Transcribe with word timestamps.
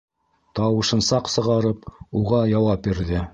Тауышын 0.59 1.03
саҡ 1.09 1.29
сығарып, 1.33 1.85
уға 2.23 2.41
яуап 2.55 2.83
бирҙе: 2.89 3.23